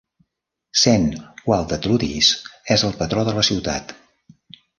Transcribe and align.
Saint-Waldetrudis 0.83 2.31
és 2.77 2.85
el 2.89 2.97
patró 3.03 3.27
de 3.29 3.37
la 3.37 3.45
ciutat. 3.53 3.95